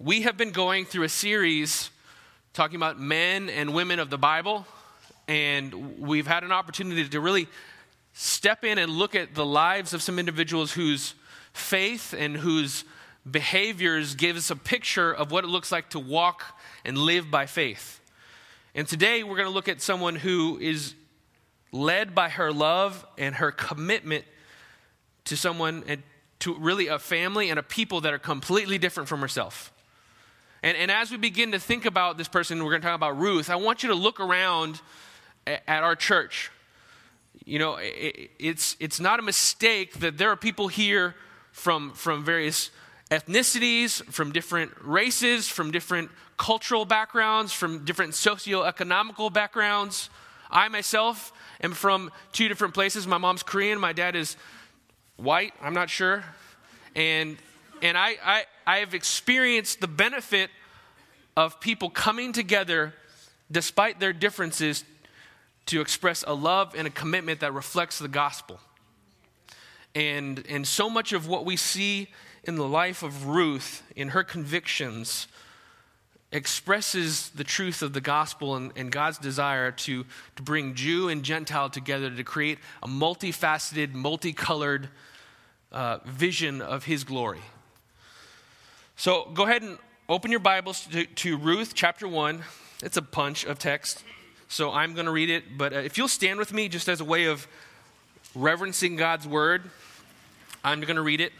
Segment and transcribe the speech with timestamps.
[0.00, 1.88] We have been going through a series
[2.52, 4.66] talking about men and women of the Bible,
[5.28, 7.46] and we've had an opportunity to really
[8.12, 11.14] step in and look at the lives of some individuals whose
[11.52, 12.84] faith and whose
[13.30, 16.42] behaviors give us a picture of what it looks like to walk
[16.84, 18.00] and live by faith.
[18.74, 20.94] And today we're going to look at someone who is
[21.70, 24.24] led by her love and her commitment
[25.26, 26.02] to someone and
[26.40, 29.70] to really a family and a people that are completely different from herself.
[30.64, 33.18] And, and as we begin to think about this person, we're going to talk about
[33.18, 34.80] Ruth, I want you to look around
[35.46, 36.50] at, our church.
[37.44, 41.16] You know, it, it's, it's not a mistake that there are people here
[41.52, 42.70] from, from various
[43.10, 50.08] ethnicities, from different races, from different cultural backgrounds, from different socioeconomical backgrounds.
[50.50, 51.30] I myself
[51.62, 53.06] am from two different places.
[53.06, 54.38] My mom's Korean, my dad is
[55.16, 56.24] white, I'm not sure.
[56.96, 57.36] And,
[57.82, 60.48] and I, I, I have experienced the benefit
[61.36, 62.94] of people coming together
[63.50, 64.84] despite their differences
[65.66, 68.60] to express a love and a commitment that reflects the gospel.
[69.94, 72.08] And, and so much of what we see
[72.44, 75.28] in the life of Ruth, in her convictions,
[76.32, 81.22] expresses the truth of the gospel and, and, God's desire to, to bring Jew and
[81.22, 84.88] Gentile together to create a multifaceted, multicolored
[85.70, 87.40] uh, vision of His glory.
[88.96, 92.42] So go ahead and open your Bibles to, to Ruth chapter 1.
[92.82, 94.04] It's a punch of text,
[94.48, 95.56] so I'm going to read it.
[95.56, 97.46] But uh, if you'll stand with me just as a way of
[98.34, 99.62] reverencing God's word,
[100.62, 101.32] I'm going to read it.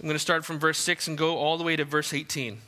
[0.00, 2.58] I'm going to start from verse 6 and go all the way to verse 18.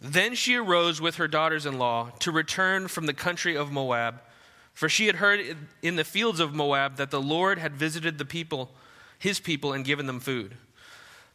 [0.00, 4.20] Then she arose with her daughters in law to return from the country of Moab,
[4.74, 8.24] for she had heard in the fields of Moab that the Lord had visited the
[8.24, 8.70] people,
[9.18, 10.54] his people, and given them food.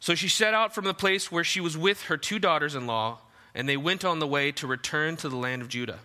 [0.04, 2.88] So she set out from the place where she was with her two daughters in
[2.88, 3.20] law,
[3.56, 6.00] and they went on the way to return to the land of Judah.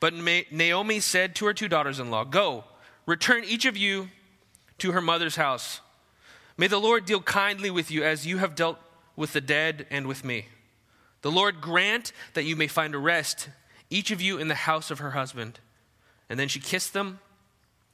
[0.00, 2.64] But Naomi said to her two daughters in law, Go,
[3.04, 4.08] return each of you
[4.78, 5.82] to her mother's house.
[6.56, 8.78] May the Lord deal kindly with you as you have dealt
[9.14, 10.46] with the dead and with me.
[11.20, 13.50] The Lord grant that you may find a rest,
[13.90, 15.60] each of you in the house of her husband.
[16.30, 17.20] And then she kissed them,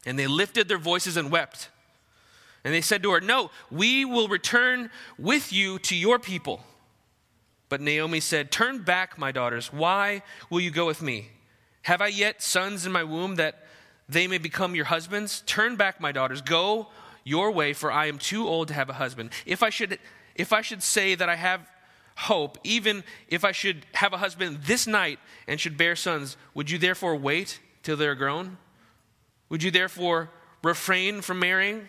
[0.06, 1.70] and they lifted their voices and wept.
[2.68, 6.60] And they said to her, No, we will return with you to your people.
[7.70, 9.72] But Naomi said, Turn back, my daughters.
[9.72, 10.20] Why
[10.50, 11.30] will you go with me?
[11.84, 13.64] Have I yet sons in my womb that
[14.06, 15.42] they may become your husbands?
[15.46, 16.42] Turn back, my daughters.
[16.42, 16.88] Go
[17.24, 19.30] your way, for I am too old to have a husband.
[19.46, 19.98] If I should,
[20.34, 21.66] if I should say that I have
[22.16, 26.70] hope, even if I should have a husband this night and should bear sons, would
[26.70, 28.58] you therefore wait till they're grown?
[29.48, 30.28] Would you therefore
[30.62, 31.88] refrain from marrying?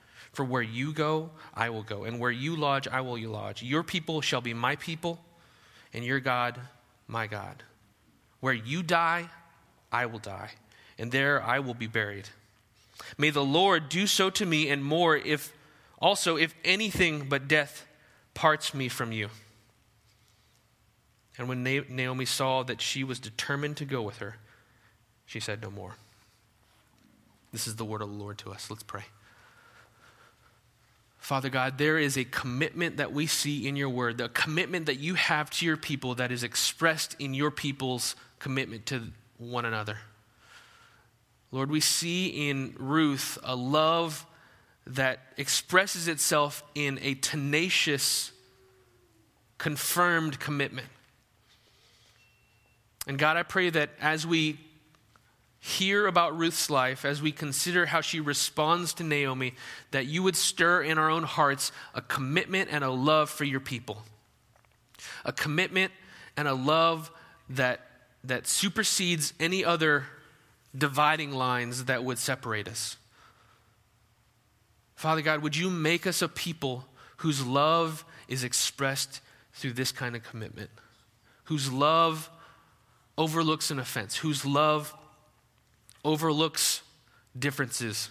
[0.33, 3.61] For where you go, I will go, and where you lodge, I will lodge.
[3.63, 5.19] Your people shall be my people,
[5.93, 6.59] and your God,
[7.07, 7.63] my God.
[8.39, 9.29] Where you die,
[9.91, 10.51] I will die,
[10.97, 12.29] and there I will be buried.
[13.17, 15.53] May the Lord do so to me and more if
[15.99, 17.85] also if anything but death
[18.33, 19.29] parts me from you.
[21.37, 24.37] And when Naomi saw that she was determined to go with her,
[25.25, 25.95] she said no more.
[27.51, 28.69] This is the word of the Lord to us.
[28.69, 29.03] Let's pray.
[31.21, 34.95] Father God, there is a commitment that we see in your word, the commitment that
[34.95, 39.03] you have to your people that is expressed in your people's commitment to
[39.37, 39.99] one another.
[41.51, 44.25] Lord, we see in Ruth a love
[44.87, 48.31] that expresses itself in a tenacious,
[49.59, 50.87] confirmed commitment.
[53.05, 54.59] And God, I pray that as we
[55.63, 59.53] hear about Ruth's life, as we consider how she responds to Naomi,
[59.91, 63.59] that you would stir in our own hearts a commitment and a love for your
[63.59, 64.01] people.
[65.23, 65.91] A commitment
[66.35, 67.11] and a love
[67.47, 67.81] that,
[68.23, 70.05] that supersedes any other
[70.75, 72.97] dividing lines that would separate us.
[74.95, 76.85] Father God, would you make us a people
[77.17, 79.21] whose love is expressed
[79.53, 80.71] through this kind of commitment,
[81.45, 82.31] whose love
[83.15, 84.95] overlooks an offense, whose love
[86.03, 86.81] overlooks
[87.37, 88.09] differences,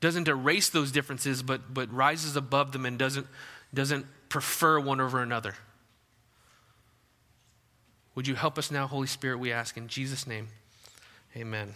[0.00, 3.26] doesn't erase those differences, but, but rises above them and doesn't,
[3.72, 5.54] doesn't prefer one over another.
[8.14, 10.48] Would you help us now, Holy Spirit, we ask in Jesus' name?
[11.36, 11.74] Amen.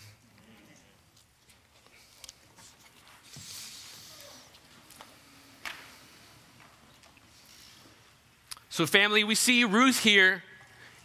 [8.69, 10.43] So, family, we see Ruth here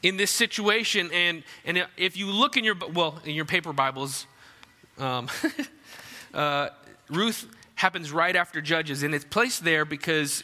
[0.01, 4.27] in this situation, and, and if you look in your well in your paper Bibles,
[4.97, 5.29] um,
[6.33, 6.69] uh,
[7.09, 10.43] Ruth happens right after Judges, and it's placed there because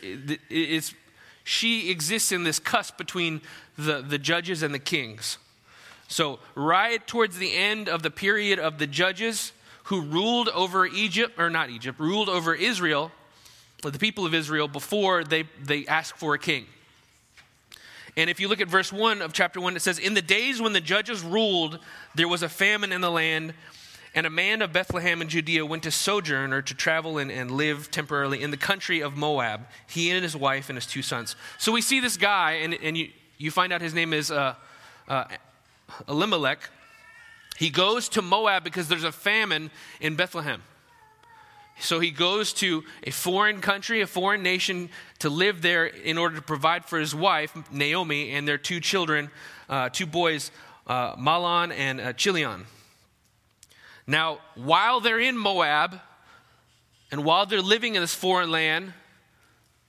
[0.50, 0.94] it's
[1.44, 3.40] she exists in this cusp between
[3.78, 5.38] the, the judges and the kings.
[6.08, 9.54] So, right towards the end of the period of the judges
[9.86, 13.12] who ruled over Egypt, or not Egypt, ruled over Israel,
[13.84, 16.66] the people of Israel, before they, they asked for a king.
[18.18, 20.62] And if you look at verse 1 of chapter 1, it says, In the days
[20.62, 21.80] when the judges ruled,
[22.16, 23.54] there was a famine in the land,
[24.14, 27.52] and a man of Bethlehem in Judea went to sojourn or to travel and, and
[27.52, 31.36] live temporarily in the country of Moab, he and his wife and his two sons.
[31.58, 34.56] So we see this guy, and, and you, you find out his name is uh,
[35.10, 35.26] uh,
[36.08, 36.70] Elimelech.
[37.58, 40.62] He goes to Moab because there's a famine in Bethlehem.
[41.80, 44.90] So he goes to a foreign country, a foreign nation,
[45.20, 49.30] to live there in order to provide for his wife, Naomi, and their two children,
[49.70, 50.52] uh, two boys,
[50.88, 52.66] uh, Mahlon and uh, Chilion.
[54.08, 56.00] Now, while they're in Moab
[57.12, 58.94] and while they're living in this foreign land,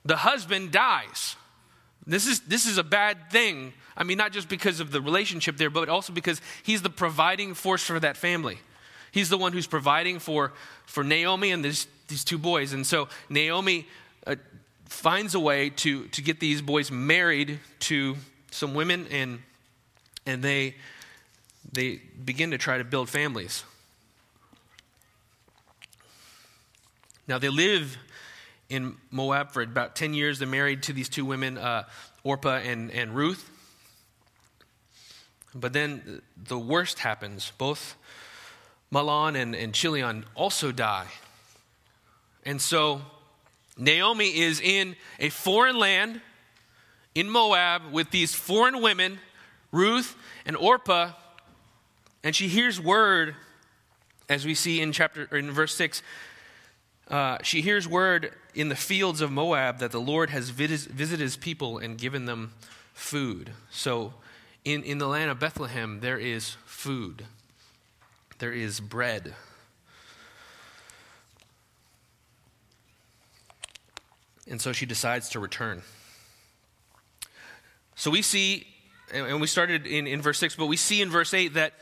[0.05, 1.37] the husband dies.
[2.07, 3.73] This is, this is a bad thing.
[3.97, 7.55] I mean, not just because of the relationship there, but also because he's the providing
[7.55, 8.59] force for that family.
[9.17, 10.53] He's the one who's providing for,
[10.85, 12.75] for Naomi and this, these two boys.
[12.75, 13.87] And so Naomi
[14.27, 14.37] uh,
[14.85, 18.17] finds a way to, to get these boys married to
[18.51, 19.39] some women, and,
[20.27, 20.75] and they,
[21.73, 23.65] they begin to try to build families.
[27.27, 27.97] Now, they live
[28.69, 30.41] in Moab for about 10 years.
[30.41, 31.85] They're married to these two women, uh,
[32.23, 33.51] Orpah and, and Ruth.
[35.55, 37.51] But then the worst happens.
[37.57, 37.97] Both
[38.93, 41.07] Mahlon and, and Chilion also die.
[42.45, 43.03] And so
[43.77, 46.21] Naomi is in a foreign land
[47.15, 49.19] in Moab with these foreign women,
[49.73, 51.13] Ruth and Orpah,
[52.23, 53.37] and she hears word,
[54.29, 56.03] as we see in chapter in verse 6,
[57.09, 61.37] uh, she hears word in the fields of Moab that the Lord has visited his
[61.37, 62.53] people and given them
[62.95, 63.53] food.
[63.71, 64.15] So,
[64.65, 67.27] in, in the land of Bethlehem, there is food,
[68.39, 69.35] there is bread.
[74.49, 75.83] And so she decides to return.
[77.97, 78.67] So we see,
[79.13, 81.73] and we started in, in verse 6, but we see in verse 8 that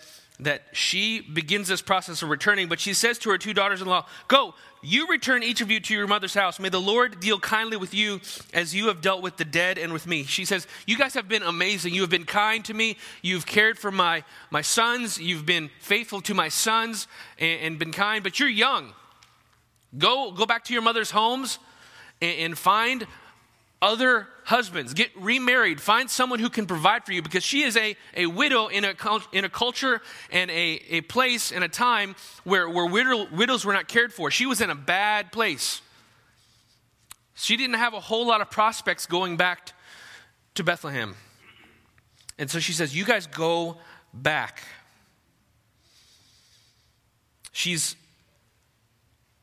[0.40, 3.86] that she begins this process of returning, but she says to her two daughters in
[3.86, 6.58] law, Go, you return each of you to your mother's house.
[6.58, 8.20] May the Lord deal kindly with you
[8.52, 10.25] as you have dealt with the dead and with me.
[10.25, 11.94] She says, You guys have been amazing.
[11.94, 12.96] You have been kind to me.
[13.22, 15.20] You've cared for my, my sons.
[15.20, 17.06] You've been faithful to my sons
[17.38, 18.92] and, and been kind, but you're young.
[19.96, 21.60] Go, go back to your mother's homes
[22.20, 23.06] and, and find
[23.80, 24.94] other husbands.
[24.94, 25.80] Get remarried.
[25.80, 28.94] Find someone who can provide for you because she is a, a widow in a,
[29.32, 30.00] in a culture
[30.30, 34.30] and a, a place and a time where, where widow, widows were not cared for.
[34.30, 35.82] She was in a bad place.
[37.34, 39.72] She didn't have a whole lot of prospects going back
[40.54, 41.16] to Bethlehem.
[42.38, 43.76] And so she says, You guys go
[44.12, 44.62] back.
[47.52, 47.96] She's,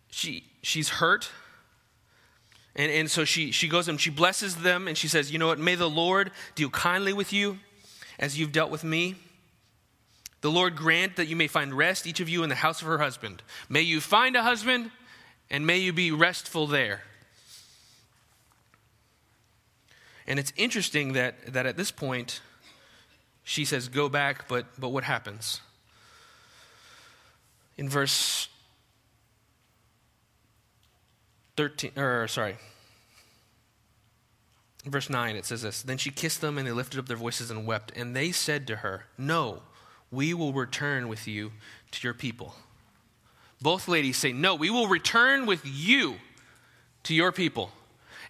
[0.10, 1.30] she, she's hurt.
[2.76, 5.48] And, and so she, she goes and she blesses them and she says, You know
[5.48, 5.60] what?
[5.60, 7.60] May the Lord deal kindly with you
[8.18, 9.16] as you've dealt with me.
[10.42, 12.88] The Lord grant that you may find rest, each of you, in the house of
[12.88, 13.44] her husband.
[13.70, 14.92] May you find a husband
[15.50, 17.02] and may you be restful there.
[20.26, 22.42] And it's interesting that, that at this point,
[23.44, 25.62] she says, Go back, but, but what happens?
[27.78, 28.48] In verse
[31.62, 32.56] 13, or sorry,
[34.84, 37.52] verse 9, it says this Then she kissed them, and they lifted up their voices
[37.52, 37.92] and wept.
[37.96, 39.62] And they said to her, No,
[40.10, 41.52] we will return with you
[41.92, 42.56] to your people.
[43.62, 46.16] Both ladies say, No, we will return with you
[47.04, 47.72] to your people.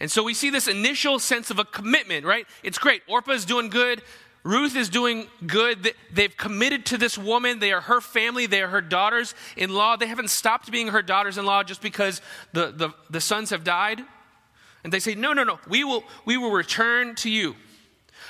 [0.02, 2.46] And so we see this initial sense of a commitment, right?
[2.64, 3.02] It's great.
[3.08, 4.02] Orpah's doing good.
[4.44, 5.94] Ruth is doing good.
[6.12, 7.60] They've committed to this woman.
[7.60, 8.48] They are her family.
[8.48, 9.98] They are her daughters in law.
[9.98, 12.22] They haven't stopped being her daughters in law just because
[12.54, 14.02] the, the, the sons have died.
[14.84, 17.56] And they say, No, no, no, we will, we will return to you.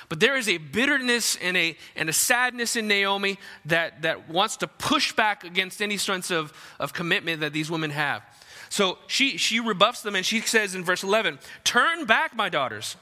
[0.10, 4.58] But there is a bitterness and a, and a sadness in Naomi that, that wants
[4.58, 8.22] to push back against any sense of, of commitment that these women have.
[8.68, 12.98] So she, she rebuffs them and she says in verse 11, Turn back, my daughters.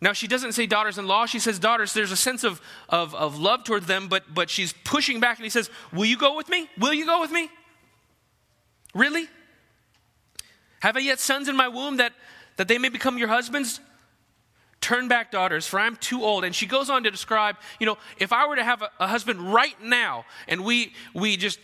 [0.00, 1.94] Now, she doesn't say daughters in law, she says daughters.
[1.94, 5.44] There's a sense of, of, of love towards them, but, but she's pushing back and
[5.44, 6.68] he says, Will you go with me?
[6.78, 7.48] Will you go with me?
[8.94, 9.28] Really?
[10.80, 12.12] Have I yet sons in my womb that,
[12.56, 13.80] that they may become your husbands?
[14.82, 16.44] Turn back, daughters, for I'm too old.
[16.44, 19.06] And she goes on to describe, you know, if I were to have a, a
[19.06, 21.58] husband right now and we, we just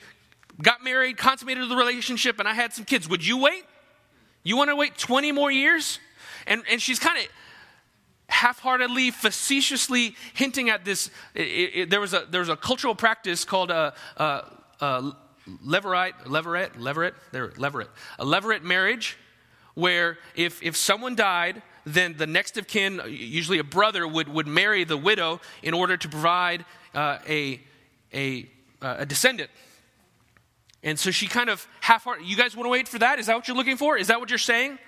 [0.60, 3.64] got married, consummated the relationship, and I had some kids, would you wait?
[4.42, 5.98] You want to wait 20 more years?
[6.46, 7.24] And, and she's kind of
[8.32, 11.10] half heartedly, facetiously hinting at this.
[11.34, 14.44] It, it, there, was a, there was a cultural practice called a, a,
[14.80, 15.12] a
[15.64, 19.18] levirate, levirate, levirate, there, levirate, a levirate marriage,
[19.74, 24.46] where if, if someone died, then the next of kin, usually a brother, would, would
[24.46, 27.60] marry the widow in order to provide uh, a,
[28.14, 28.48] a,
[28.80, 29.50] uh, a descendant.
[30.82, 33.18] And so she kind of half hearted, you guys want to wait for that?
[33.18, 33.96] Is that what you're looking for?
[33.96, 34.78] Is that what you're saying?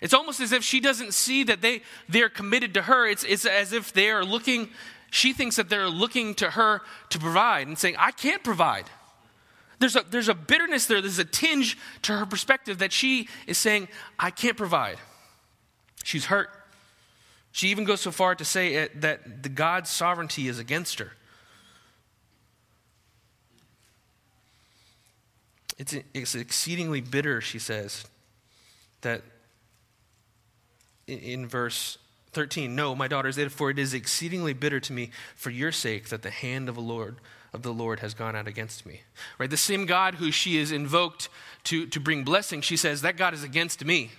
[0.00, 3.06] It's almost as if she doesn't see that they, they're committed to her.
[3.06, 4.68] It's, it's as if they are looking,
[5.10, 8.84] she thinks that they're looking to her to provide and saying, I can't provide.
[9.78, 13.58] There's a, there's a bitterness there, there's a tinge to her perspective that she is
[13.58, 13.88] saying,
[14.18, 14.98] I can't provide.
[16.02, 16.50] She's hurt.
[17.52, 21.12] She even goes so far to say it, that the God's sovereignty is against her.
[25.78, 28.06] It's, it's exceedingly bitter, she says,
[29.02, 29.22] that
[31.06, 31.98] in verse
[32.32, 36.22] 13, No, my daughters, for it is exceedingly bitter to me for your sake that
[36.22, 37.16] the hand of the Lord
[37.52, 39.00] of the Lord has gone out against me.
[39.38, 39.48] Right?
[39.48, 41.28] The same God who she is invoked
[41.64, 44.10] to, to bring blessing, she says, that God is against me.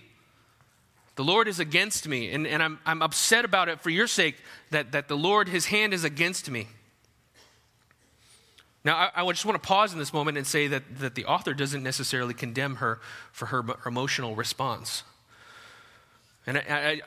[1.16, 4.36] The Lord is against me, and, and I'm, I'm upset about it for your sake
[4.72, 6.68] that, that the Lord, his hand is against me.
[8.84, 11.26] Now, I, I just want to pause in this moment and say that, that the
[11.26, 13.00] author doesn't necessarily condemn her
[13.32, 15.04] for her emotional response.
[16.48, 16.62] And I,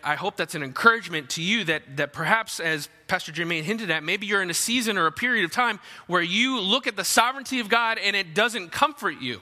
[0.05, 3.91] I, I, hope that's an encouragement to you that, that perhaps, as Pastor Jermaine hinted
[3.91, 6.95] at, maybe you're in a season or a period of time where you look at
[6.95, 9.41] the sovereignty of God and it doesn't comfort you.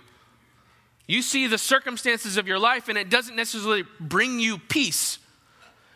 [1.08, 5.18] You see the circumstances of your life and it doesn't necessarily bring you peace.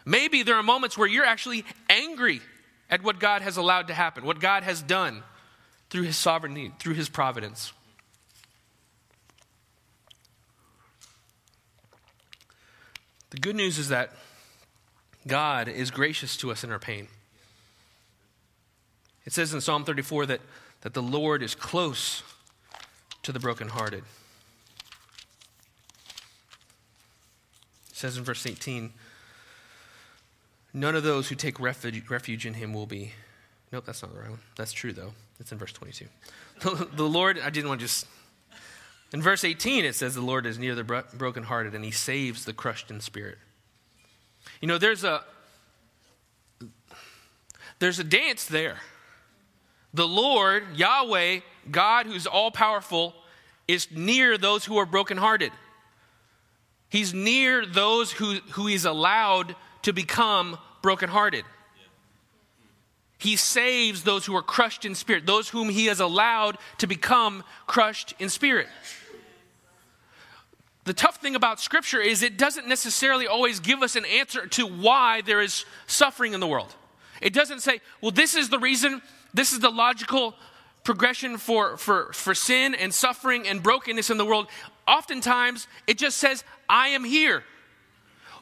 [0.05, 2.41] Maybe there are moments where you're actually angry
[2.91, 5.23] at what God has allowed to happen, what God has done
[5.91, 7.73] through His sovereignty, through His providence.
[13.33, 14.11] The good news is that
[15.27, 17.09] God is gracious to us in our pain.
[19.25, 20.41] It says in Psalm 34 that,
[20.83, 22.23] that the Lord is close
[23.23, 24.05] to the brokenhearted.
[27.89, 28.93] It says in verse 18,
[30.75, 33.13] None of those who take refuge, refuge in him will be.
[33.73, 34.41] Nope, that's not the right one.
[34.57, 35.13] That's true, though.
[35.41, 36.07] It's in verse 22.
[36.97, 38.07] the Lord, I didn't want to just
[39.13, 42.45] in verse 18, it says, The Lord is near the bro- brokenhearted and he saves
[42.45, 43.39] the crushed in spirit.
[44.61, 45.23] You know, there's a.
[47.79, 48.77] There's a dance there.
[49.93, 51.41] The Lord, Yahweh,
[51.71, 53.13] God who's all powerful,
[53.67, 55.51] is near those who are brokenhearted.
[56.89, 61.45] He's near those who, who he's allowed to become brokenhearted.
[63.19, 67.45] He saves those who are crushed in spirit, those whom he has allowed to become
[67.67, 68.69] crushed in spirit.
[70.85, 74.67] The tough thing about Scripture is it doesn't necessarily always give us an answer to
[74.67, 76.75] why there is suffering in the world.
[77.21, 79.01] It doesn't say, well, this is the reason,
[79.33, 80.35] this is the logical
[80.83, 84.49] progression for, for, for sin and suffering and brokenness in the world.
[84.89, 87.45] Oftentimes, it just says, I am here.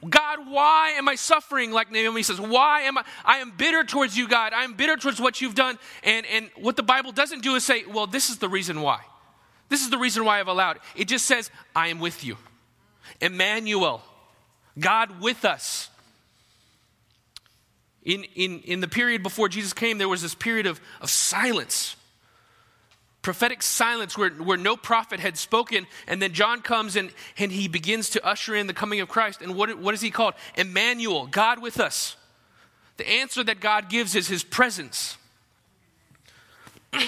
[0.08, 1.72] God, why am I suffering?
[1.72, 3.04] Like Naomi says, why am I?
[3.22, 4.54] I am bitter towards you, God.
[4.54, 5.78] I am bitter towards what you've done.
[6.02, 9.00] And, and what the Bible doesn't do is say, well, this is the reason why.
[9.70, 10.82] This is the reason why I've allowed it.
[10.96, 12.36] It just says, I am with you.
[13.20, 14.02] Emmanuel,
[14.78, 15.88] God with us.
[18.02, 21.94] In, in, in the period before Jesus came, there was this period of, of silence,
[23.22, 25.86] prophetic silence where, where no prophet had spoken.
[26.08, 29.40] And then John comes and, and he begins to usher in the coming of Christ.
[29.40, 30.34] And what, what is he called?
[30.56, 32.16] Emmanuel, God with us.
[32.96, 35.16] The answer that God gives is his presence.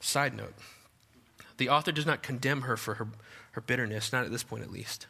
[0.00, 0.54] Side note
[1.56, 3.08] the author does not condemn her for her,
[3.52, 5.06] her bitterness, not at this point at least.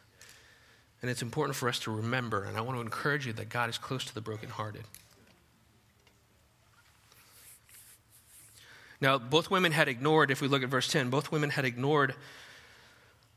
[1.03, 3.69] And it's important for us to remember, and I want to encourage you that God
[3.69, 4.85] is close to the brokenhearted.
[9.01, 12.15] Now, both women had ignored, if we look at verse 10, both women had ignored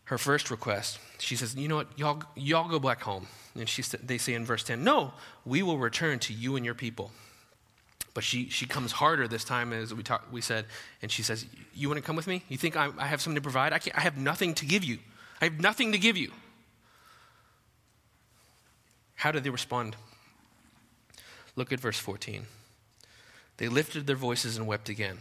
[0.06, 1.00] her first request.
[1.20, 2.00] She says, You know what?
[2.00, 3.28] Y'all, y'all go back home.
[3.54, 6.76] And she, they say in verse 10, No, we will return to you and your
[6.76, 7.12] people.
[8.18, 10.66] But she, she comes harder this time, as we, talk, we said,
[11.04, 11.46] and she says,
[11.76, 12.42] You want to come with me?
[12.50, 13.74] You think I, I have something to provide?
[13.74, 14.98] I, I have nothing to give you.
[15.40, 16.32] I have nothing to give you.
[19.14, 19.98] How did they respond?
[21.56, 22.48] Look at verse 14.
[23.58, 25.20] They lifted their voices and wept again.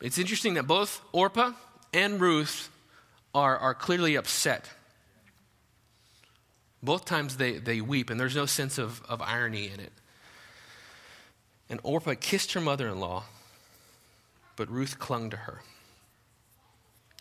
[0.00, 1.50] It's interesting that both Orpah
[1.92, 2.70] and Ruth
[3.34, 4.70] are, are clearly upset.
[6.80, 9.92] Both times they, they weep, and there's no sense of, of irony in it.
[11.68, 13.24] And Orpah kissed her mother in law,
[14.56, 15.62] but Ruth clung to her.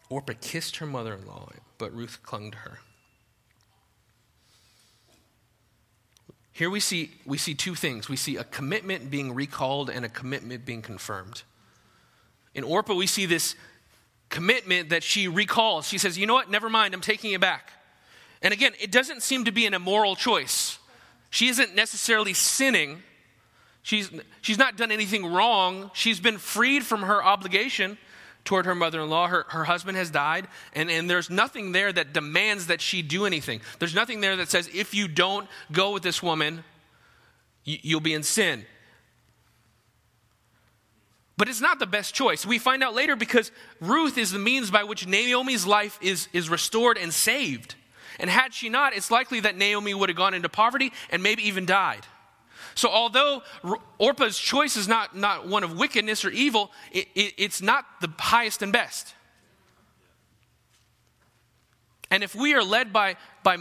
[0.10, 2.80] Orpah kissed her mother in law, but Ruth clung to her.
[6.52, 8.08] Here we see, we see two things.
[8.08, 11.42] We see a commitment being recalled and a commitment being confirmed.
[12.54, 13.56] In Orpah, we see this
[14.30, 15.88] commitment that she recalls.
[15.88, 16.52] She says, You know what?
[16.52, 16.94] Never mind.
[16.94, 17.72] I'm taking it back.
[18.44, 20.78] And again, it doesn't seem to be an immoral choice.
[21.32, 23.02] She isn't necessarily sinning.
[23.84, 24.10] She's,
[24.42, 25.92] she's not done anything wrong.
[25.94, 27.98] She's been freed from her obligation
[28.46, 29.28] toward her mother in law.
[29.28, 33.26] Her, her husband has died, and, and there's nothing there that demands that she do
[33.26, 33.62] anything.
[33.80, 36.64] There's nothing there that says, if you don't go with this woman,
[37.66, 38.66] you, you'll be in sin.
[41.36, 42.46] But it's not the best choice.
[42.46, 46.50] We find out later because Ruth is the means by which Naomi's life is, is
[46.50, 47.76] restored and saved.
[48.20, 51.48] And had she not, it's likely that Naomi would have gone into poverty and maybe
[51.48, 52.06] even died.
[52.76, 53.44] So, although
[53.98, 58.12] Orpah's choice is not, not one of wickedness or evil, it, it, it's not the
[58.18, 59.14] highest and best.
[62.10, 63.58] And if we are led by, by,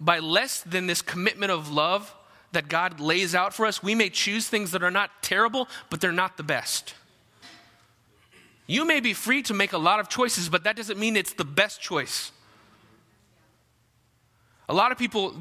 [0.00, 2.14] by less than this commitment of love
[2.52, 6.00] that God lays out for us, we may choose things that are not terrible, but
[6.00, 6.94] they're not the best.
[8.66, 11.32] You may be free to make a lot of choices, but that doesn't mean it's
[11.32, 12.32] the best choice.
[14.68, 15.34] A lot of people,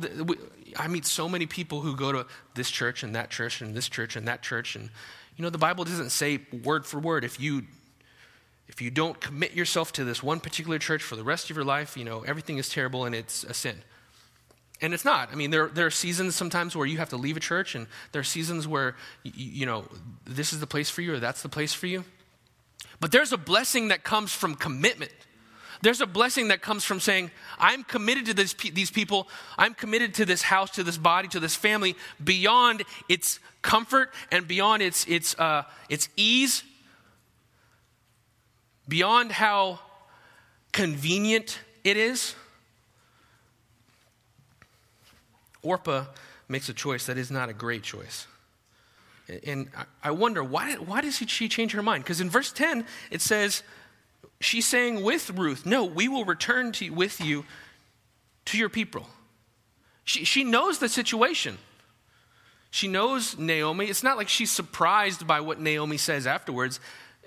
[0.77, 2.25] I meet so many people who go to
[2.55, 4.75] this church and that church and this church and that church.
[4.75, 4.89] And,
[5.37, 7.63] you know, the Bible doesn't say word for word if you.
[8.67, 11.65] If you don't commit yourself to this one particular church for the rest of your
[11.65, 13.75] life, you know, everything is terrible and it's a sin.
[14.79, 15.29] And it's not.
[15.29, 17.85] I mean, there, there are seasons sometimes where you have to leave a church, and
[18.13, 19.85] there are seasons where, you, you know,
[20.25, 22.05] this is the place for you or that's the place for you.
[22.99, 25.11] But there's a blessing that comes from commitment.
[25.81, 29.27] There's a blessing that comes from saying, I'm committed to this, these people.
[29.57, 34.47] I'm committed to this house, to this body, to this family beyond its comfort and
[34.47, 36.63] beyond its, its, uh, its ease,
[38.87, 39.79] beyond how
[40.71, 42.35] convenient it is.
[45.63, 46.05] Orpah
[46.47, 48.27] makes a choice that is not a great choice.
[49.45, 49.69] And
[50.03, 52.03] I wonder, why, why does she change her mind?
[52.03, 53.63] Because in verse 10, it says,
[54.43, 57.45] she's saying with Ruth, No, we will return to, with you
[58.45, 59.07] to your people.
[60.03, 61.57] She, she knows the situation.
[62.71, 63.85] She knows Naomi.
[63.85, 66.79] It's not like she's surprised by what Naomi says afterwards.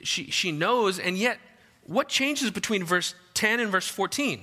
[0.02, 1.38] She, she knows, and yet,
[1.86, 4.40] what changes between verse 10 and verse 14?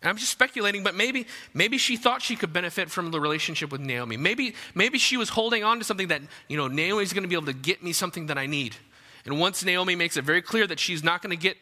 [0.00, 3.72] And I'm just speculating, but maybe, maybe she thought she could benefit from the relationship
[3.72, 4.16] with Naomi.
[4.16, 7.34] Maybe, maybe she was holding on to something that, you know, Naomi's going to be
[7.34, 8.76] able to get me something that I need.
[9.24, 11.56] And once Naomi makes it very clear that she's not going to get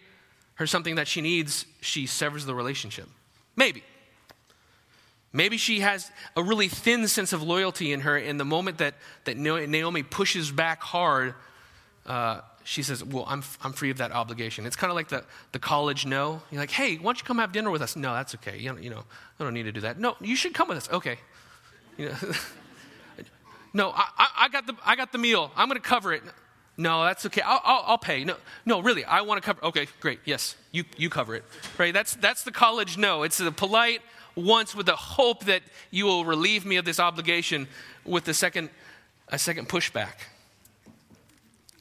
[0.57, 3.09] her something that she needs, she severs the relationship.
[3.57, 3.83] Maybe.
[5.33, 8.17] Maybe she has a really thin sense of loyalty in her.
[8.17, 11.35] In the moment that, that Naomi pushes back hard,
[12.07, 14.65] uh, she says, Well, I'm, I'm free of that obligation.
[14.67, 16.41] It's kind of like the, the college no.
[16.51, 17.97] You're like, Hey, why don't you come have dinner with us?
[17.97, 18.59] No, that's okay.
[18.59, 19.05] You, know, you know,
[19.39, 20.01] I don't need to do that.
[20.01, 20.91] No, you should come with us.
[20.91, 21.19] Okay.
[21.99, 22.17] You know,
[23.73, 25.51] no, I, I, got the, I got the meal.
[25.57, 26.23] I'm going to cover it.
[26.79, 27.41] No, that's okay.
[27.41, 28.25] I'll, I'll, I'll, pay.
[28.25, 28.37] No,
[28.67, 29.65] no, really, I want to cover.
[29.65, 30.21] Okay, great.
[30.25, 31.45] Yes, you, you cover it.
[31.79, 31.95] Right?
[31.95, 33.23] That's, that's the college no.
[33.23, 34.03] It's a polite
[34.35, 37.67] once with the hope that you will relieve me of this obligation
[38.05, 38.69] with the second,
[39.29, 40.13] a second pushback.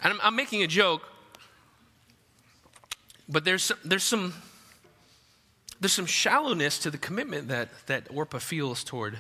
[0.02, 1.02] And I'm, I'm making a joke,
[3.28, 4.34] but there's, some, there's, some,
[5.82, 9.20] there's some shallowness to the commitment that, that Orpah feels toward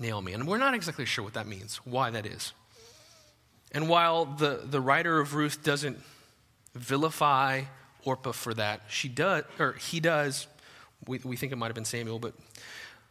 [0.00, 0.32] Naomi.
[0.32, 2.52] And we're not exactly sure what that means, why that is.
[3.72, 5.98] And while the, the writer of Ruth doesn't
[6.74, 7.62] vilify
[8.04, 10.46] Orpah for that, she does, or he does,
[11.06, 12.34] we, we think it might have been Samuel, but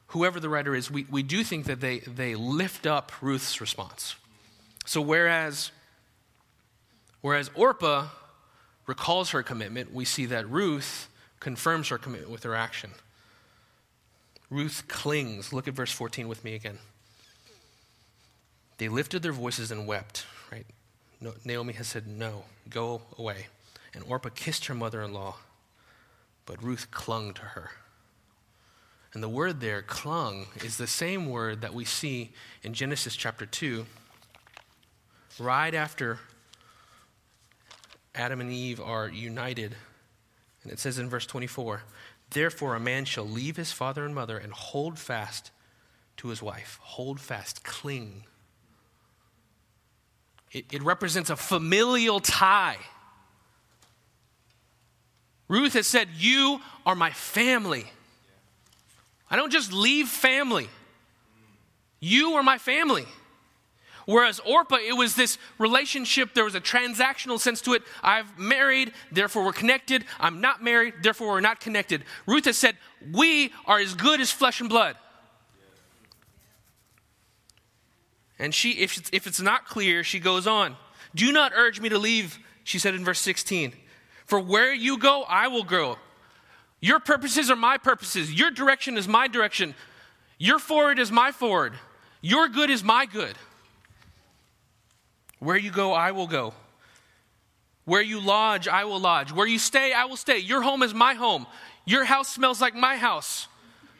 [0.07, 4.15] whoever the writer is, we, we do think that they, they lift up Ruth's response.
[4.85, 5.71] So whereas
[7.21, 8.07] Whereas Orpah
[8.87, 11.07] recalls her commitment, we see that Ruth
[11.39, 12.91] confirms her commitment with her action.
[14.49, 15.53] Ruth clings.
[15.53, 16.79] Look at verse 14 with me again.
[18.79, 20.65] They lifted their voices and wept, right?
[21.19, 23.47] No, Naomi has said, No, go away.
[23.93, 25.35] And Orpah kissed her mother in law,
[26.45, 27.71] but Ruth clung to her.
[29.13, 32.31] And the word there, clung, is the same word that we see
[32.63, 33.85] in Genesis chapter 2
[35.39, 36.19] right after
[38.15, 39.75] Adam and Eve are united.
[40.63, 41.83] And it says in verse 24,
[42.29, 45.51] Therefore a man shall leave his father and mother and hold fast
[46.17, 46.79] to his wife.
[46.81, 48.23] Hold fast, cling.
[50.51, 52.77] It, it represents a familial tie.
[55.47, 57.85] Ruth has said, You are my family.
[59.29, 60.69] I don't just leave family.
[61.99, 63.05] You are my family.
[64.05, 67.83] Whereas Orpah, it was this relationship, there was a transactional sense to it.
[68.01, 70.05] I've married, therefore we're connected.
[70.19, 72.03] I'm not married, therefore we're not connected.
[72.25, 72.77] Ruth has said,
[73.11, 74.97] We are as good as flesh and blood.
[78.41, 80.75] And she, if it's, if it's not clear, she goes on.
[81.13, 83.71] Do not urge me to leave, she said in verse 16.
[84.25, 85.99] For where you go, I will go.
[86.79, 88.33] Your purposes are my purposes.
[88.33, 89.75] Your direction is my direction.
[90.39, 91.73] Your forward is my forward.
[92.21, 93.35] Your good is my good.
[95.37, 96.55] Where you go, I will go.
[97.85, 99.31] Where you lodge, I will lodge.
[99.31, 100.39] Where you stay, I will stay.
[100.39, 101.45] Your home is my home.
[101.85, 103.47] Your house smells like my house.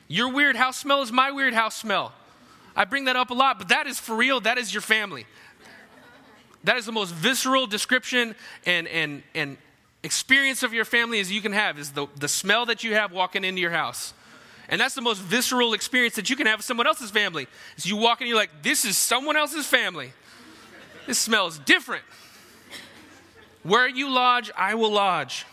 [0.07, 2.13] Your weird house smell is my weird house smell.
[2.75, 4.39] I bring that up a lot, but that is for real.
[4.41, 5.25] That is your family.
[6.63, 9.57] That is the most visceral description and, and, and
[10.03, 13.11] experience of your family as you can have is the, the smell that you have
[13.11, 14.13] walking into your house.
[14.69, 17.47] And that's the most visceral experience that you can have with someone else's family.
[17.77, 20.13] Is you walk in you're like, this is someone else's family.
[21.07, 22.03] This smells different.
[23.63, 25.45] Where you lodge, I will lodge.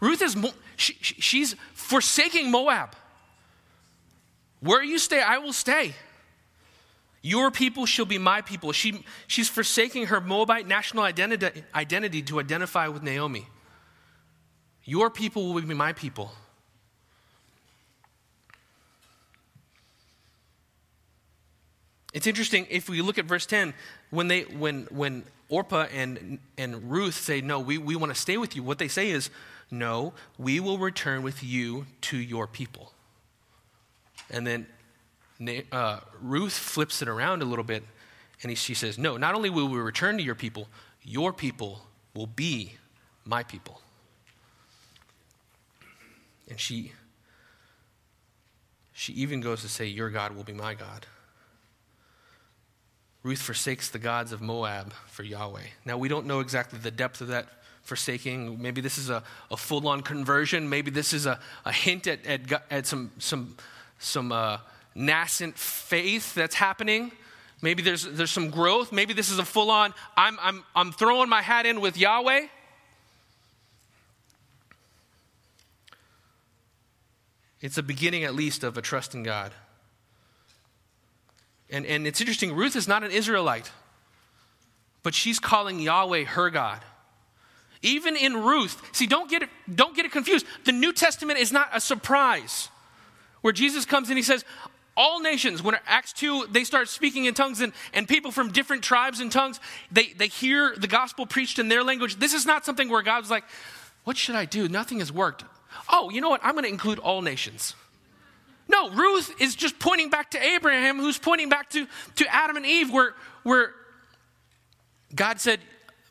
[0.00, 0.36] Ruth is,
[0.76, 1.56] she, she's
[1.90, 2.94] forsaking Moab.
[4.60, 5.94] Where you stay, I will stay.
[7.20, 8.72] Your people shall be my people.
[8.72, 13.46] She, she's forsaking her Moabite national identity, identity to identify with Naomi.
[14.84, 16.32] Your people will be my people.
[22.12, 23.74] It's interesting if we look at verse 10,
[24.10, 28.36] when, they, when, when Orpah and, and Ruth say, No, we, we want to stay
[28.36, 29.30] with you, what they say is,
[29.70, 32.92] No, we will return with you to your people.
[34.30, 34.66] And then
[35.72, 37.84] uh, Ruth flips it around a little bit
[38.42, 40.68] and he, she says, No, not only will we return to your people,
[41.02, 41.82] your people
[42.14, 42.74] will be
[43.24, 43.80] my people.
[46.48, 46.92] And she,
[48.92, 51.06] she even goes to say, Your God will be my God.
[53.22, 55.66] Ruth forsakes the gods of Moab for Yahweh.
[55.84, 57.46] Now, we don't know exactly the depth of that
[57.82, 58.60] forsaking.
[58.60, 60.68] Maybe this is a, a full on conversion.
[60.68, 63.56] Maybe this is a, a hint at, at, at some, some,
[63.98, 64.58] some uh,
[64.94, 67.12] nascent faith that's happening.
[67.62, 68.92] Maybe there's, there's some growth.
[68.92, 72.46] Maybe this is a full on, I'm, I'm, I'm throwing my hat in with Yahweh.
[77.60, 79.52] It's a beginning, at least, of a trust in God.
[81.68, 83.70] And, and it's interesting, Ruth is not an Israelite,
[85.02, 86.80] but she's calling Yahweh her God.
[87.82, 90.44] Even in Ruth, see, don't get it, don't get it confused.
[90.64, 92.68] The New Testament is not a surprise
[93.40, 94.44] where Jesus comes and he says,
[94.96, 98.82] all nations, when Acts 2, they start speaking in tongues, and, and people from different
[98.82, 99.58] tribes and tongues,
[99.90, 102.16] they, they hear the gospel preached in their language.
[102.16, 103.44] This is not something where God's like,
[104.04, 104.68] What should I do?
[104.68, 105.44] Nothing has worked.
[105.88, 106.40] Oh, you know what?
[106.42, 107.74] I'm going to include all nations.
[108.68, 112.66] No, Ruth is just pointing back to Abraham, who's pointing back to, to Adam and
[112.66, 113.74] Eve, where, where
[115.14, 115.60] God said,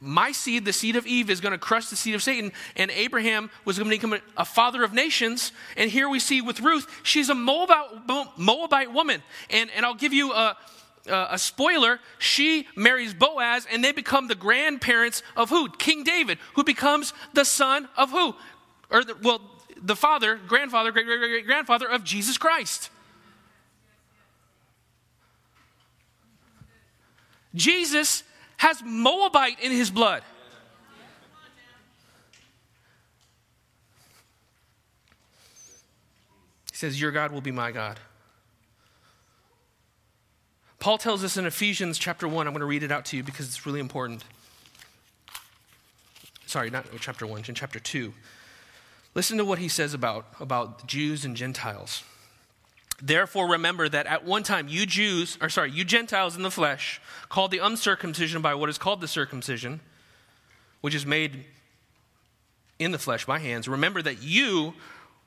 [0.01, 2.53] My seed, the seed of Eve, is going to crush the seed of Satan.
[2.77, 5.51] And Abraham was going to become a, father of nations.
[5.75, 8.07] And here we see with Ruth, she's a Moabite,
[8.38, 9.21] Moabite woman.
[9.49, 10.55] And, and I'll give you a,
[11.05, 15.69] a spoiler, she marries Boaz, and they become the grandparents of who?
[15.69, 18.35] King David, who becomes the son of who?
[18.89, 19.41] Or, the, well,
[19.81, 22.89] the father, grandfather, great, great, great grandfather of Jesus Christ.
[27.55, 28.23] Jesus
[28.60, 30.22] has Moabite in his blood.
[36.69, 38.00] He says, Your God will be my God.
[40.80, 43.24] Paul tells us in Ephesians chapter 1, I'm going to read it out to you
[43.24, 44.24] because it's really important.
[46.45, 48.13] Sorry, not chapter 1, in chapter 2.
[49.15, 52.04] Listen to what he says about, about Jews and Gentiles.
[53.01, 57.01] Therefore, remember that at one time you Jews, or sorry, you Gentiles in the flesh,
[57.29, 59.79] called the uncircumcision by what is called the circumcision,
[60.81, 61.45] which is made
[62.77, 64.73] in the flesh by hands, remember that you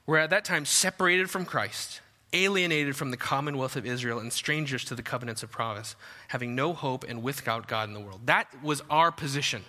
[0.07, 2.01] were at that time separated from Christ,
[2.33, 5.95] alienated from the commonwealth of Israel, and strangers to the covenants of promise,
[6.29, 8.23] having no hope and without God in the world.
[8.27, 9.65] That was our position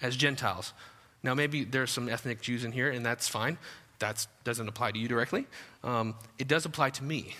[0.00, 0.72] as Gentiles.
[1.22, 3.58] Now, maybe there's some ethnic Jews in here, and that's fine.
[3.98, 5.46] That doesn't apply to you directly.
[5.82, 7.34] Um, it does apply to me.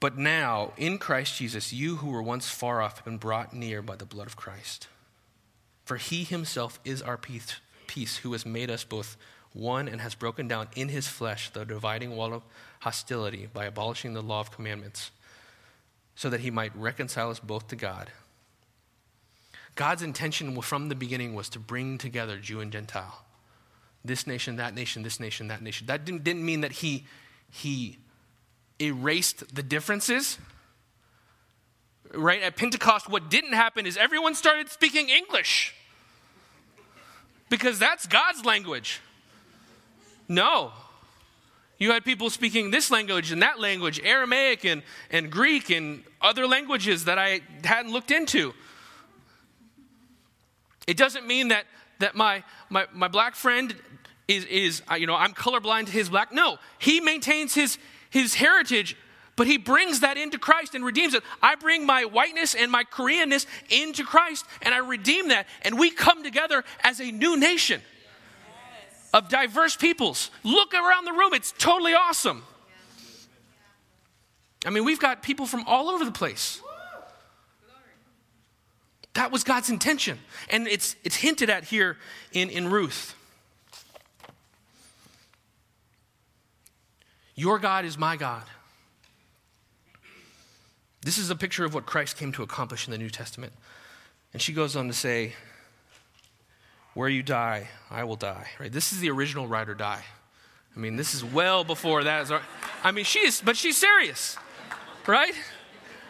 [0.00, 3.82] But now, in Christ Jesus, you who were once far off have been brought near
[3.82, 4.86] by the blood of Christ.
[5.84, 9.16] For he himself is our peace, peace, who has made us both
[9.52, 12.42] one and has broken down in his flesh the dividing wall of
[12.80, 15.10] hostility by abolishing the law of commandments,
[16.14, 18.10] so that he might reconcile us both to God.
[19.78, 23.24] God's intention from the beginning was to bring together Jew and Gentile.
[24.04, 25.86] This nation, that nation, this nation, that nation.
[25.86, 27.06] That didn't, didn't mean that he,
[27.48, 27.96] he
[28.80, 30.36] erased the differences.
[32.12, 32.42] Right?
[32.42, 35.72] At Pentecost, what didn't happen is everyone started speaking English
[37.48, 39.00] because that's God's language.
[40.26, 40.72] No.
[41.78, 46.48] You had people speaking this language and that language, Aramaic and, and Greek and other
[46.48, 48.54] languages that I hadn't looked into.
[50.88, 51.66] It doesn't mean that,
[51.98, 53.76] that my, my, my black friend
[54.26, 56.32] is, is, uh, you know, I'm colorblind to his black.
[56.32, 57.76] No, he maintains his,
[58.08, 58.96] his heritage,
[59.36, 61.22] but he brings that into Christ and redeems it.
[61.42, 65.46] I bring my whiteness and my Koreanness into Christ and I redeem that.
[65.60, 67.82] And we come together as a new nation
[69.12, 70.30] of diverse peoples.
[70.42, 72.44] Look around the room, it's totally awesome.
[74.64, 76.62] I mean, we've got people from all over the place.
[79.18, 80.20] That was God's intention.
[80.48, 81.96] And it's, it's hinted at here
[82.30, 83.16] in, in Ruth.
[87.34, 88.44] Your God is my God.
[91.02, 93.52] This is a picture of what Christ came to accomplish in the New Testament.
[94.32, 95.32] And she goes on to say,
[96.94, 98.46] Where you die, I will die.
[98.60, 98.70] Right?
[98.70, 100.04] This is the original ride or die.
[100.76, 102.30] I mean, this is well before that.
[102.84, 104.36] I mean, she is, but she's serious,
[105.08, 105.34] right?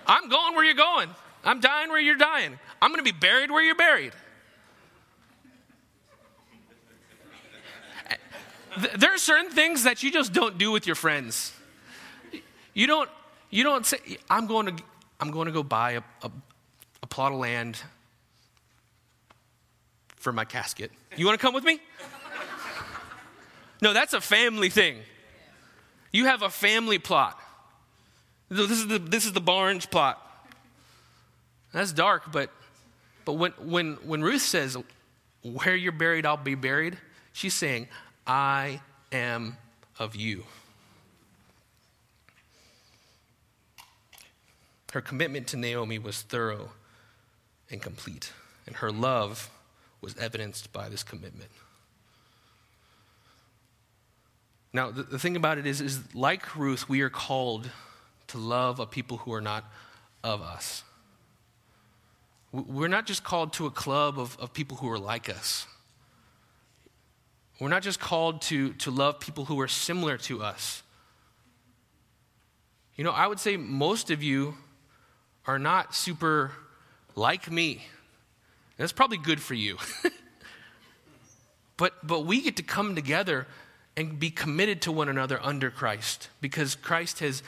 [0.06, 1.08] I'm going where you're going.
[1.42, 2.58] I'm dying where you're dying.
[2.80, 4.12] I'm going to be buried where you're buried.
[8.96, 11.52] there are certain things that you just don't do with your friends.
[12.74, 13.10] You don't,
[13.50, 13.98] you don't say,
[14.30, 14.82] I'm going to,
[15.20, 16.30] I'm going to go buy a, a,
[17.02, 17.80] a plot of land
[20.16, 20.92] for my casket.
[21.16, 21.80] You want to come with me?
[23.80, 24.98] No, that's a family thing.
[26.12, 27.40] You have a family plot.
[28.48, 30.24] This is the, this is the Barnes plot.
[31.72, 32.50] That's dark, but,
[33.28, 34.74] but when, when, when Ruth says,
[35.42, 36.96] Where you're buried, I'll be buried,
[37.34, 37.88] she's saying,
[38.26, 38.80] I
[39.12, 39.58] am
[39.98, 40.44] of you.
[44.94, 46.70] Her commitment to Naomi was thorough
[47.70, 48.32] and complete,
[48.66, 49.50] and her love
[50.00, 51.50] was evidenced by this commitment.
[54.72, 57.68] Now, the, the thing about it is, is, like Ruth, we are called
[58.28, 59.70] to love a people who are not
[60.24, 60.82] of us.
[62.52, 65.66] We're not just called to a club of, of people who are like us.
[67.60, 70.82] We're not just called to, to love people who are similar to us.
[72.96, 74.54] You know, I would say most of you
[75.46, 76.52] are not super
[77.16, 77.84] like me.
[78.76, 79.76] That's probably good for you.
[81.76, 83.46] but, but we get to come together
[83.96, 87.42] and be committed to one another under Christ because Christ has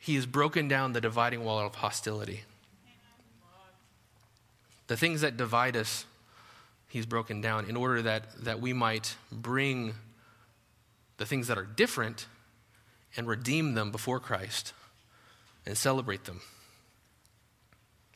[0.00, 2.42] he has broken down the dividing wall of hostility.
[4.88, 6.04] The things that divide us
[6.88, 9.94] he's broken down in order that, that we might bring
[11.18, 12.26] the things that are different
[13.16, 14.72] and redeem them before Christ
[15.66, 16.40] and celebrate them.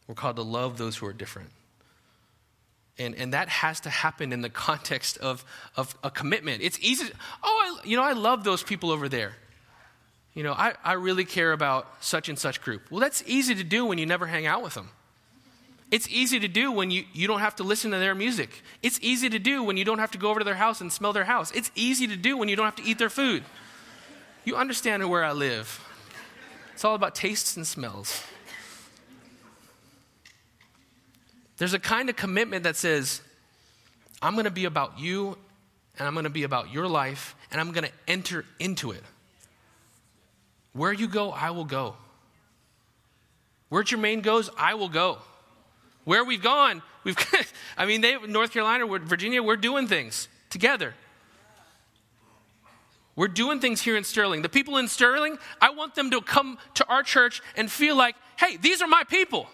[0.06, 1.50] We're called to love those who are different.
[2.98, 5.44] And, and that has to happen in the context of,
[5.76, 6.62] of a commitment.
[6.62, 7.06] It's easy,
[7.42, 9.34] oh, I, you know, I love those people over there.
[10.34, 12.90] You know, I, I really care about such and such group.
[12.90, 14.88] Well, that's easy to do when you never hang out with them.
[15.92, 18.62] It's easy to do when you, you don't have to listen to their music.
[18.82, 20.90] It's easy to do when you don't have to go over to their house and
[20.90, 21.52] smell their house.
[21.52, 23.44] It's easy to do when you don't have to eat their food.
[24.46, 25.86] You understand where I live.
[26.72, 28.24] It's all about tastes and smells.
[31.58, 33.20] There's a kind of commitment that says,
[34.22, 35.36] I'm going to be about you
[35.98, 39.02] and I'm going to be about your life and I'm going to enter into it.
[40.72, 41.96] Where you go, I will go.
[43.68, 45.18] Where Jermaine goes, I will go.
[46.04, 47.16] Where we've gone, we've,
[47.76, 50.94] I mean, they, North Carolina, Virginia, we're doing things together.
[53.14, 54.42] We're doing things here in Sterling.
[54.42, 58.16] The people in Sterling, I want them to come to our church and feel like,
[58.38, 59.46] hey, these are my people.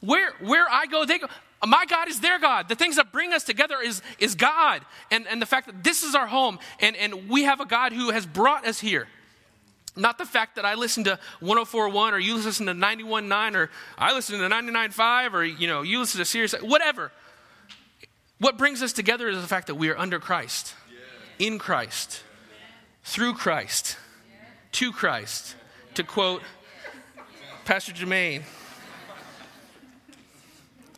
[0.00, 1.26] Where, where I go, they go.
[1.66, 2.68] My God is their God.
[2.68, 4.82] The things that bring us together is, is God.
[5.10, 7.92] And, and the fact that this is our home and, and we have a God
[7.92, 9.08] who has brought us here.
[9.96, 14.12] Not the fact that I listen to 104.1 or you listen to 91.9 or I
[14.12, 17.10] listen to 99.5 or you know you listen to Sirius, whatever.
[18.38, 20.74] What brings us together is the fact that we are under Christ,
[21.38, 22.22] in Christ,
[23.02, 23.96] through Christ,
[24.72, 25.56] to Christ.
[25.94, 26.42] To quote
[27.64, 28.42] Pastor Jermaine.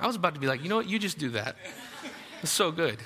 [0.01, 0.89] I was about to be like, you know what?
[0.89, 1.55] You just do that.
[2.43, 2.99] It's so good.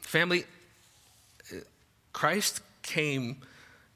[0.00, 0.44] Family,
[2.14, 3.42] Christ came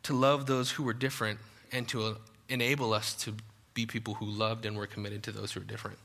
[0.03, 1.39] to love those who were different
[1.73, 2.15] and to uh,
[2.51, 3.35] enable us to
[3.73, 5.99] be people who loved and were committed to those who are different.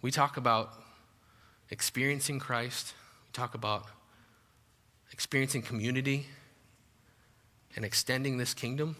[0.00, 0.72] We talk about
[1.70, 2.94] experiencing Christ,
[3.26, 3.86] we talk about
[5.12, 6.26] experiencing community
[7.76, 8.96] and extending this kingdom.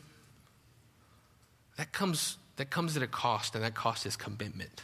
[1.76, 4.83] That comes, that comes at a cost, and that cost is commitment.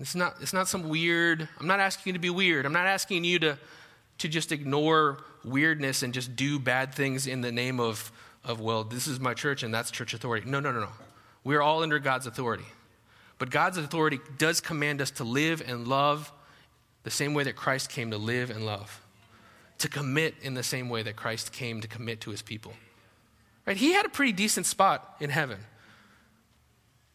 [0.00, 2.66] It's not, it's not some weird, I'm not asking you to be weird.
[2.66, 3.58] I'm not asking you to,
[4.18, 8.12] to just ignore weirdness and just do bad things in the name of,
[8.44, 10.48] of, well, this is my church and that's church authority.
[10.48, 10.88] No, no, no, no.
[11.44, 12.66] We're all under God's authority.
[13.38, 16.32] But God's authority does command us to live and love
[17.02, 19.02] the same way that Christ came to live and love,
[19.78, 22.72] to commit in the same way that Christ came to commit to his people.
[23.66, 23.76] Right?
[23.76, 25.58] He had a pretty decent spot in heaven.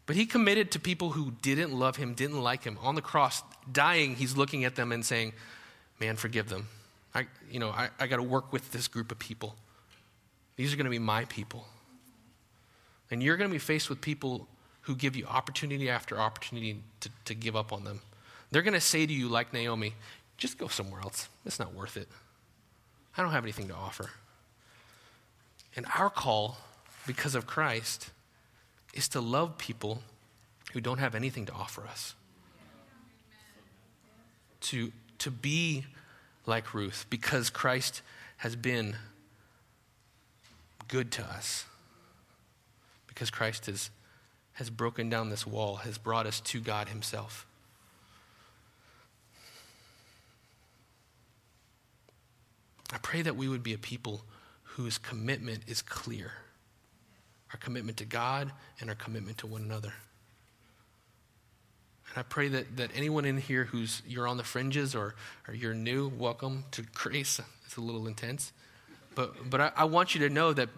[0.06, 2.78] But he committed to people who didn't love him, didn't like him.
[2.82, 5.34] On the cross, dying, he's looking at them and saying,
[6.00, 6.68] Man, forgive them.
[7.14, 9.56] I, you know, I, I got to work with this group of people.
[10.56, 11.66] These are going to be my people.
[13.10, 14.48] And you're going to be faced with people
[14.82, 18.02] who give you opportunity after opportunity to, to give up on them.
[18.52, 19.94] They're going to say to you, like Naomi,
[20.38, 21.28] just go somewhere else.
[21.46, 22.08] It's not worth it.
[23.18, 24.12] I don't have anything to offer.
[25.76, 26.58] And our call,
[27.06, 28.10] because of Christ,
[28.94, 30.02] is to love people
[30.74, 32.16] who don't have anything to offer us.
[34.62, 35.86] To, to be
[36.48, 38.02] like Ruth because Christ
[38.38, 38.96] has been
[40.88, 41.66] good to us.
[43.08, 43.90] Because Christ has,
[44.54, 47.46] has broken down this wall, has brought us to God Himself.
[52.94, 54.24] I pray that we would be a people
[54.64, 56.32] whose commitment is clear
[57.54, 59.94] our commitment to God and our commitment to one another.
[62.18, 65.14] And I pray that, that anyone in here who's you're on the fringes or,
[65.48, 67.40] or you're new, welcome to grace.
[67.66, 68.54] It's a little intense.
[69.14, 70.70] But, but I, I want you to know that,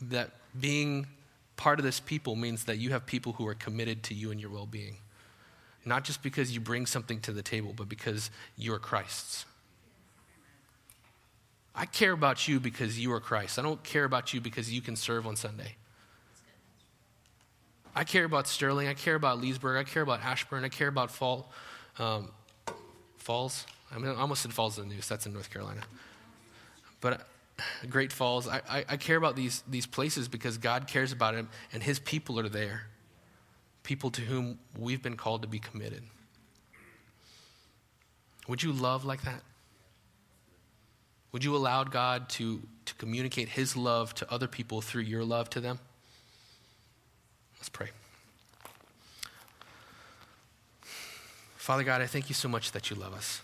[0.00, 1.06] that being
[1.56, 4.40] part of this people means that you have people who are committed to you and
[4.40, 4.96] your well being.
[5.84, 9.44] Not just because you bring something to the table, but because you're Christ's.
[11.74, 13.58] I care about you because you are Christ.
[13.58, 15.76] I don't care about you because you can serve on Sunday.
[17.96, 18.88] I care about Sterling.
[18.88, 19.78] I care about Leesburg.
[19.78, 20.64] I care about Ashburn.
[20.64, 21.50] I care about Fall,
[21.98, 22.30] um,
[23.16, 23.64] Falls.
[23.90, 25.08] I, mean, I almost said Falls of the Neuse.
[25.08, 25.80] That's in North Carolina.
[27.00, 28.46] But uh, Great Falls.
[28.46, 31.98] I, I, I care about these, these places because God cares about them and His
[31.98, 32.82] people are there.
[33.82, 36.02] People to whom we've been called to be committed.
[38.46, 39.40] Would you love like that?
[41.32, 45.48] Would you allow God to, to communicate His love to other people through your love
[45.50, 45.78] to them?
[47.66, 47.88] Let's pray.
[51.56, 53.40] Father God, I thank you so much that you love us.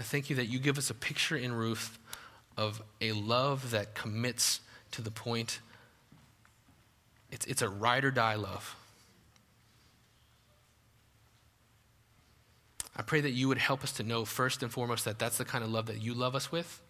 [0.00, 1.98] I thank you that you give us a picture in Ruth
[2.56, 4.60] of a love that commits
[4.92, 5.60] to the point.
[7.30, 8.74] It's, it's a ride or die love.
[12.96, 15.44] I pray that you would help us to know first and foremost that that's the
[15.44, 16.80] kind of love that you love us with.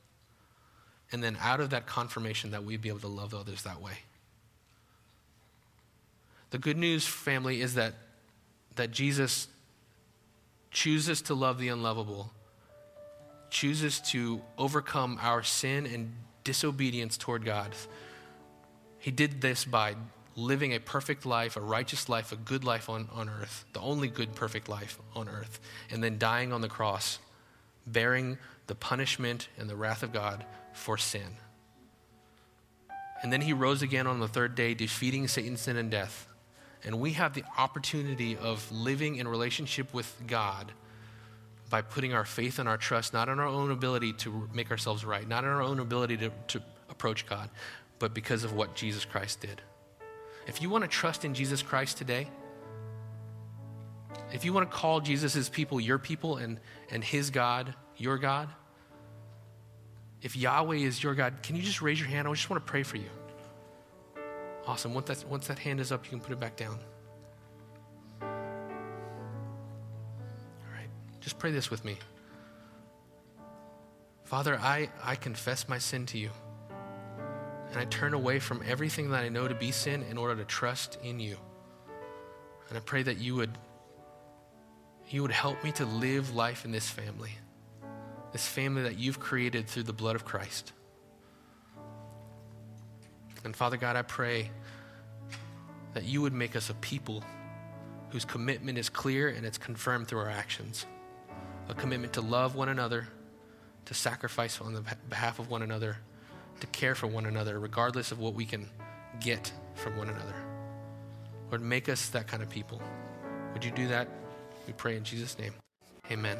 [1.11, 3.99] And then out of that confirmation, that we'd be able to love others that way.
[6.53, 7.95] The good news, family, is that,
[8.77, 9.49] that Jesus
[10.71, 12.31] chooses to love the unlovable,
[13.49, 16.13] chooses to overcome our sin and
[16.45, 17.75] disobedience toward God.
[18.99, 19.95] He did this by
[20.37, 24.09] living a perfect life, a righteous life, a good life on, on earth, the only
[24.09, 25.59] good, perfect life on earth,
[25.91, 27.19] and then dying on the cross,
[27.87, 28.37] bearing
[28.67, 31.39] the punishment and the wrath of God for sin.
[33.23, 36.29] And then he rose again on the third day, defeating Satan's sin and death
[36.85, 40.73] and we have the opportunity of living in relationship with God
[41.71, 45.05] by putting our faith and our trust not in our own ability to make ourselves
[45.05, 47.49] right, not in our own ability to, to approach God,
[47.99, 49.63] but because of what Jesus Christ did.
[50.47, 52.29] If you want to trust in Jesus Christ today,
[54.33, 56.59] if you want to call Jesus' people your people and,
[56.91, 58.49] and his God your God,
[60.21, 62.27] if Yahweh is your God, can you just raise your hand?
[62.27, 63.09] I just want to pray for you.
[64.67, 64.95] Awesome.
[64.95, 66.79] Once that, once that hand is up, you can put it back down.
[68.21, 68.29] All
[70.73, 70.89] right.
[71.21, 71.99] Just pray this with me.
[74.25, 76.31] Father, I, I confess my sin to you.
[77.71, 80.45] And I turn away from everything that I know to be sin in order to
[80.45, 81.37] trust in you.
[82.69, 83.57] And I pray that you would,
[85.09, 87.33] you would help me to live life in this family,
[88.33, 90.73] this family that you've created through the blood of Christ.
[93.45, 94.51] And Father God, I pray
[95.95, 97.23] that you would make us a people
[98.11, 100.87] whose commitment is clear and it's confirmed through our actions.
[101.69, 103.09] A commitment to love one another,
[103.87, 105.99] to sacrifice on the behalf of one another,
[106.61, 108.69] to care for one another, regardless of what we can
[109.21, 110.35] get from one another.
[111.51, 112.81] Lord, make us that kind of people.
[113.53, 114.09] Would you do that?
[114.67, 115.55] We pray in Jesus' name.
[116.11, 116.39] Amen.